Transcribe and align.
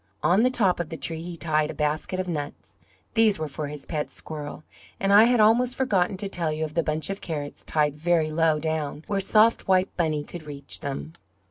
On 0.23 0.41
the 0.41 0.49
top 0.49 0.79
of 0.79 0.89
the 0.89 0.97
tree 0.97 1.21
he 1.21 1.37
tied 1.37 1.69
a 1.69 1.75
basket 1.75 2.19
of 2.19 2.27
nuts; 2.27 2.75
these 3.13 3.37
were 3.37 3.47
for 3.47 3.67
his 3.67 3.85
pet 3.85 4.09
squirrel; 4.09 4.63
and 4.99 5.13
I 5.13 5.25
had 5.25 5.39
almost 5.39 5.75
forgotten 5.75 6.17
to 6.17 6.27
tell 6.27 6.51
you 6.51 6.63
of 6.63 6.73
the 6.73 6.81
bunch 6.81 7.11
of 7.11 7.21
carrots 7.21 7.63
tied 7.63 7.95
very 7.95 8.31
low 8.31 8.57
down 8.59 9.03
where 9.05 9.19
soft 9.19 9.67
white 9.67 9.95
Bunny 9.97 10.23
could 10.23 10.41
reach 10.47 10.79
them. 10.79 11.13